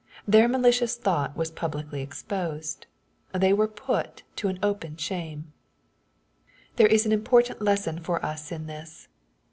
[0.27, 2.87] Their malicious thought was publicly exposed.
[3.33, 5.53] They were put to an open shame.
[6.77, 9.07] There is an important lesson for us in this.